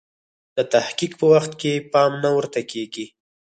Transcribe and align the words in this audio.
د 0.55 0.57
تحقیق 0.73 1.11
په 1.19 1.25
وخت 1.33 1.51
کې 1.61 1.73
پام 1.93 2.11
نه 2.23 2.29
ورته 2.35 2.59
کیږي. 2.71 3.05